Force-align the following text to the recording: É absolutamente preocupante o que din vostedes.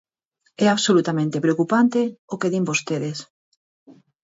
É 0.65 0.67
absolutamente 0.69 1.43
preocupante 1.45 1.99
o 2.33 2.35
que 2.39 2.51
din 2.53 2.67
vostedes. 2.69 3.17